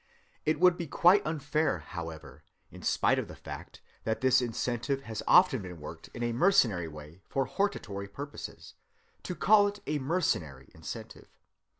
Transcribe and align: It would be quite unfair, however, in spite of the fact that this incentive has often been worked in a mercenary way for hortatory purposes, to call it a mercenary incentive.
It 0.47 0.59
would 0.59 0.77
be 0.77 0.87
quite 0.87 1.23
unfair, 1.27 1.77
however, 1.77 2.43
in 2.71 2.81
spite 2.81 3.19
of 3.19 3.27
the 3.27 3.35
fact 3.35 3.81
that 4.03 4.19
this 4.21 4.41
incentive 4.41 5.01
has 5.01 5.21
often 5.27 5.61
been 5.61 5.79
worked 5.79 6.09
in 6.15 6.23
a 6.23 6.33
mercenary 6.33 6.87
way 6.87 7.21
for 7.27 7.45
hortatory 7.45 8.07
purposes, 8.07 8.73
to 9.21 9.35
call 9.35 9.67
it 9.67 9.79
a 9.85 9.99
mercenary 9.99 10.71
incentive. 10.73 11.27